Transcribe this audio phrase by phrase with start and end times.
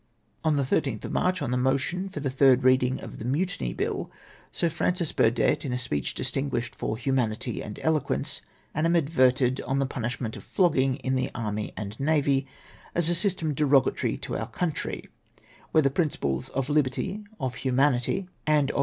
[0.43, 3.71] On the loth of March, on the motion for the third reading of the Mutiny
[3.71, 4.09] BiU,
[4.51, 8.41] Sir Francis Burdett, in a speech distmguished for humanity and eloquence,
[8.73, 12.47] animadverted on the punishment of flogging in the army and navy,
[12.95, 15.07] as a system derogatory to our country,
[15.71, 18.79] where the prmciples of liberty, of humanity, and of ■252 ATTRIBUTABLE TO A BAD SYSTEM.